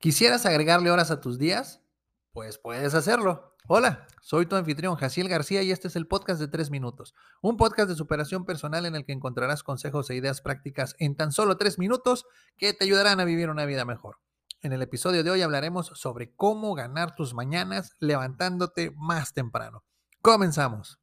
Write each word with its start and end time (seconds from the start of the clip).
¿Quisieras 0.00 0.46
agregarle 0.46 0.90
horas 0.90 1.10
a 1.10 1.20
tus 1.20 1.38
días? 1.38 1.82
Pues 2.32 2.56
puedes 2.56 2.94
hacerlo. 2.94 3.54
Hola, 3.68 4.06
soy 4.22 4.46
tu 4.46 4.56
anfitrión 4.56 4.96
Jaciel 4.96 5.28
García 5.28 5.62
y 5.62 5.72
este 5.72 5.88
es 5.88 5.96
el 5.96 6.06
podcast 6.06 6.40
de 6.40 6.48
3 6.48 6.70
minutos, 6.70 7.14
un 7.42 7.58
podcast 7.58 7.90
de 7.90 7.96
superación 7.96 8.46
personal 8.46 8.86
en 8.86 8.96
el 8.96 9.04
que 9.04 9.12
encontrarás 9.12 9.62
consejos 9.62 10.08
e 10.08 10.14
ideas 10.14 10.40
prácticas 10.40 10.96
en 11.00 11.16
tan 11.16 11.32
solo 11.32 11.58
3 11.58 11.78
minutos 11.78 12.24
que 12.56 12.72
te 12.72 12.86
ayudarán 12.86 13.20
a 13.20 13.26
vivir 13.26 13.50
una 13.50 13.66
vida 13.66 13.84
mejor. 13.84 14.20
En 14.62 14.72
el 14.72 14.80
episodio 14.80 15.22
de 15.22 15.32
hoy 15.32 15.42
hablaremos 15.42 15.88
sobre 15.94 16.34
cómo 16.34 16.74
ganar 16.74 17.14
tus 17.14 17.34
mañanas 17.34 17.94
levantándote 17.98 18.94
más 18.96 19.34
temprano. 19.34 19.84
Comenzamos. 20.22 20.99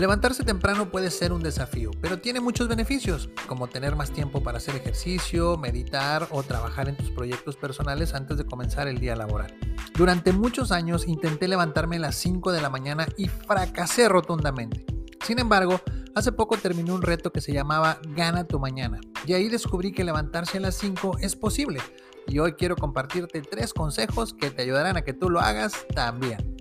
Levantarse 0.00 0.44
temprano 0.44 0.90
puede 0.90 1.10
ser 1.10 1.30
un 1.30 1.42
desafío, 1.42 1.90
pero 2.00 2.22
tiene 2.22 2.40
muchos 2.40 2.68
beneficios, 2.68 3.28
como 3.46 3.68
tener 3.68 3.96
más 3.96 4.10
tiempo 4.10 4.42
para 4.42 4.56
hacer 4.56 4.74
ejercicio, 4.74 5.58
meditar 5.58 6.26
o 6.30 6.42
trabajar 6.42 6.88
en 6.88 6.96
tus 6.96 7.10
proyectos 7.10 7.58
personales 7.58 8.14
antes 8.14 8.38
de 8.38 8.46
comenzar 8.46 8.88
el 8.88 8.98
día 8.98 9.14
laboral. 9.14 9.54
Durante 9.92 10.32
muchos 10.32 10.72
años 10.72 11.06
intenté 11.06 11.48
levantarme 11.48 11.96
a 11.96 11.98
las 11.98 12.14
5 12.14 12.50
de 12.50 12.62
la 12.62 12.70
mañana 12.70 13.06
y 13.18 13.28
fracasé 13.28 14.08
rotundamente. 14.08 14.86
Sin 15.22 15.38
embargo, 15.38 15.82
hace 16.14 16.32
poco 16.32 16.56
terminé 16.56 16.92
un 16.92 17.02
reto 17.02 17.30
que 17.30 17.42
se 17.42 17.52
llamaba 17.52 18.00
Gana 18.16 18.44
tu 18.44 18.58
mañana, 18.58 19.00
y 19.26 19.34
ahí 19.34 19.50
descubrí 19.50 19.92
que 19.92 20.02
levantarse 20.02 20.56
a 20.56 20.62
las 20.62 20.76
5 20.76 21.18
es 21.20 21.36
posible. 21.36 21.78
Y 22.26 22.38
hoy 22.38 22.54
quiero 22.54 22.74
compartirte 22.74 23.42
tres 23.42 23.74
consejos 23.74 24.32
que 24.32 24.50
te 24.50 24.62
ayudarán 24.62 24.96
a 24.96 25.02
que 25.02 25.12
tú 25.12 25.28
lo 25.28 25.40
hagas 25.40 25.74
también. 25.94 26.56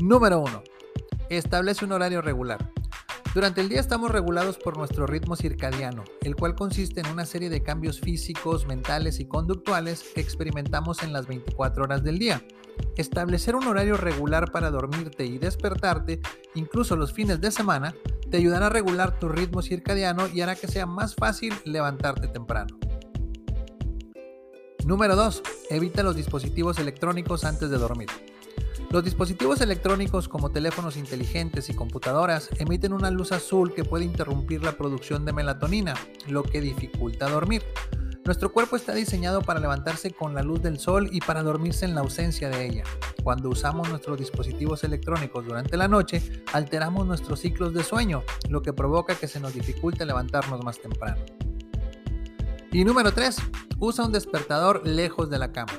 Número 0.00 0.40
1 0.40 0.79
Establece 1.30 1.84
un 1.84 1.92
horario 1.92 2.20
regular. 2.22 2.72
Durante 3.32 3.60
el 3.60 3.68
día 3.68 3.78
estamos 3.78 4.10
regulados 4.10 4.58
por 4.58 4.76
nuestro 4.76 5.06
ritmo 5.06 5.36
circadiano, 5.36 6.02
el 6.22 6.34
cual 6.34 6.56
consiste 6.56 6.98
en 6.98 7.06
una 7.06 7.24
serie 7.24 7.48
de 7.48 7.62
cambios 7.62 8.00
físicos, 8.00 8.66
mentales 8.66 9.20
y 9.20 9.26
conductuales 9.26 10.04
que 10.12 10.20
experimentamos 10.20 11.04
en 11.04 11.12
las 11.12 11.28
24 11.28 11.84
horas 11.84 12.02
del 12.02 12.18
día. 12.18 12.42
Establecer 12.96 13.54
un 13.54 13.68
horario 13.68 13.96
regular 13.96 14.50
para 14.50 14.72
dormirte 14.72 15.24
y 15.24 15.38
despertarte, 15.38 16.20
incluso 16.56 16.96
los 16.96 17.12
fines 17.12 17.40
de 17.40 17.52
semana, 17.52 17.94
te 18.28 18.38
ayudará 18.38 18.66
a 18.66 18.70
regular 18.70 19.16
tu 19.20 19.28
ritmo 19.28 19.62
circadiano 19.62 20.26
y 20.26 20.40
hará 20.40 20.56
que 20.56 20.66
sea 20.66 20.86
más 20.86 21.14
fácil 21.14 21.54
levantarte 21.64 22.26
temprano. 22.26 22.76
Número 24.84 25.14
2. 25.14 25.42
Evita 25.70 26.02
los 26.02 26.16
dispositivos 26.16 26.80
electrónicos 26.80 27.44
antes 27.44 27.70
de 27.70 27.78
dormir. 27.78 28.08
Los 28.90 29.04
dispositivos 29.04 29.60
electrónicos 29.60 30.26
como 30.26 30.50
teléfonos 30.50 30.96
inteligentes 30.96 31.70
y 31.70 31.74
computadoras 31.74 32.50
emiten 32.58 32.92
una 32.92 33.12
luz 33.12 33.30
azul 33.30 33.72
que 33.72 33.84
puede 33.84 34.04
interrumpir 34.04 34.64
la 34.64 34.72
producción 34.72 35.24
de 35.24 35.32
melatonina, 35.32 35.94
lo 36.26 36.42
que 36.42 36.60
dificulta 36.60 37.30
dormir. 37.30 37.62
Nuestro 38.24 38.52
cuerpo 38.52 38.74
está 38.74 38.92
diseñado 38.92 39.42
para 39.42 39.60
levantarse 39.60 40.10
con 40.10 40.34
la 40.34 40.42
luz 40.42 40.60
del 40.60 40.80
sol 40.80 41.08
y 41.12 41.20
para 41.20 41.44
dormirse 41.44 41.84
en 41.84 41.94
la 41.94 42.00
ausencia 42.00 42.48
de 42.48 42.66
ella. 42.66 42.82
Cuando 43.22 43.48
usamos 43.48 43.88
nuestros 43.88 44.18
dispositivos 44.18 44.82
electrónicos 44.82 45.46
durante 45.46 45.76
la 45.76 45.86
noche, 45.86 46.42
alteramos 46.52 47.06
nuestros 47.06 47.38
ciclos 47.38 47.72
de 47.72 47.84
sueño, 47.84 48.24
lo 48.48 48.60
que 48.60 48.72
provoca 48.72 49.14
que 49.14 49.28
se 49.28 49.38
nos 49.38 49.54
dificulte 49.54 50.04
levantarnos 50.04 50.64
más 50.64 50.80
temprano. 50.80 51.22
Y 52.72 52.84
número 52.84 53.12
3. 53.12 53.36
Usa 53.78 54.04
un 54.04 54.12
despertador 54.12 54.84
lejos 54.84 55.30
de 55.30 55.38
la 55.38 55.52
cama. 55.52 55.72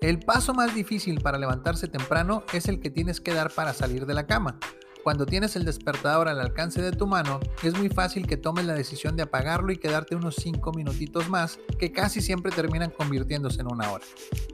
El 0.00 0.20
paso 0.20 0.54
más 0.54 0.76
difícil 0.76 1.20
para 1.20 1.38
levantarse 1.38 1.88
temprano 1.88 2.44
es 2.52 2.68
el 2.68 2.78
que 2.78 2.88
tienes 2.88 3.20
que 3.20 3.34
dar 3.34 3.50
para 3.50 3.72
salir 3.72 4.06
de 4.06 4.14
la 4.14 4.28
cama. 4.28 4.58
Cuando 5.02 5.26
tienes 5.26 5.56
el 5.56 5.64
despertador 5.64 6.28
al 6.28 6.40
alcance 6.40 6.80
de 6.82 6.92
tu 6.92 7.06
mano, 7.06 7.40
es 7.64 7.76
muy 7.76 7.88
fácil 7.88 8.26
que 8.26 8.36
tomes 8.36 8.64
la 8.64 8.74
decisión 8.74 9.16
de 9.16 9.24
apagarlo 9.24 9.72
y 9.72 9.78
quedarte 9.78 10.14
unos 10.14 10.36
5 10.36 10.72
minutitos 10.72 11.28
más, 11.28 11.58
que 11.80 11.90
casi 11.90 12.20
siempre 12.20 12.52
terminan 12.52 12.90
convirtiéndose 12.90 13.60
en 13.60 13.72
una 13.72 13.90
hora. 13.90 14.04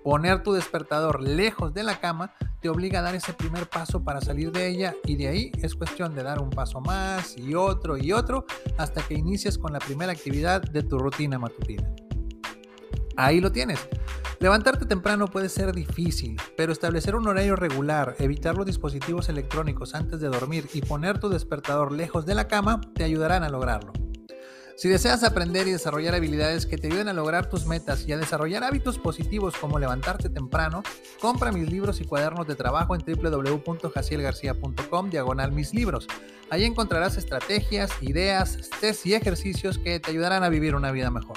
Poner 0.02 0.42
tu 0.42 0.52
despertador 0.52 1.22
lejos 1.22 1.74
de 1.74 1.82
la 1.82 2.00
cama 2.00 2.32
te 2.62 2.70
obliga 2.70 3.00
a 3.00 3.02
dar 3.02 3.14
ese 3.14 3.34
primer 3.34 3.68
paso 3.68 4.02
para 4.02 4.22
salir 4.22 4.50
de 4.50 4.68
ella 4.68 4.94
y 5.04 5.16
de 5.16 5.28
ahí 5.28 5.52
es 5.60 5.74
cuestión 5.74 6.14
de 6.14 6.22
dar 6.22 6.40
un 6.40 6.50
paso 6.50 6.80
más 6.80 7.36
y 7.36 7.54
otro 7.54 7.98
y 7.98 8.12
otro 8.12 8.46
hasta 8.78 9.02
que 9.02 9.14
inicies 9.14 9.58
con 9.58 9.74
la 9.74 9.78
primera 9.78 10.12
actividad 10.12 10.62
de 10.62 10.82
tu 10.82 10.98
rutina 10.98 11.38
matutina. 11.38 11.94
Ahí 13.16 13.40
lo 13.40 13.52
tienes. 13.52 13.80
Levantarte 14.40 14.86
temprano 14.86 15.28
puede 15.28 15.48
ser 15.48 15.72
difícil, 15.72 16.36
pero 16.56 16.72
establecer 16.72 17.16
un 17.16 17.26
horario 17.26 17.56
regular, 17.56 18.16
evitar 18.18 18.56
los 18.56 18.66
dispositivos 18.66 19.28
electrónicos 19.28 19.94
antes 19.94 20.20
de 20.20 20.28
dormir 20.28 20.68
y 20.74 20.82
poner 20.82 21.18
tu 21.18 21.28
despertador 21.28 21.92
lejos 21.92 22.26
de 22.26 22.34
la 22.34 22.48
cama 22.48 22.80
te 22.94 23.04
ayudarán 23.04 23.44
a 23.44 23.48
lograrlo. 23.48 23.92
Si 24.76 24.88
deseas 24.88 25.22
aprender 25.22 25.68
y 25.68 25.70
desarrollar 25.70 26.16
habilidades 26.16 26.66
que 26.66 26.76
te 26.76 26.88
ayuden 26.88 27.08
a 27.08 27.12
lograr 27.12 27.48
tus 27.48 27.64
metas 27.64 28.08
y 28.08 28.12
a 28.12 28.16
desarrollar 28.16 28.64
hábitos 28.64 28.98
positivos 28.98 29.54
como 29.56 29.78
levantarte 29.78 30.28
temprano, 30.28 30.82
compra 31.20 31.52
mis 31.52 31.70
libros 31.70 32.00
y 32.00 32.04
cuadernos 32.04 32.48
de 32.48 32.56
trabajo 32.56 32.96
en 32.96 33.04
www.jacielgarcia.com 33.06 35.10
diagonal 35.10 35.52
mis 35.52 35.72
libros. 35.72 36.08
Ahí 36.50 36.64
encontrarás 36.64 37.16
estrategias, 37.16 37.92
ideas, 38.02 38.68
test 38.80 39.06
y 39.06 39.14
ejercicios 39.14 39.78
que 39.78 40.00
te 40.00 40.10
ayudarán 40.10 40.42
a 40.42 40.48
vivir 40.48 40.74
una 40.74 40.90
vida 40.90 41.08
mejor. 41.08 41.36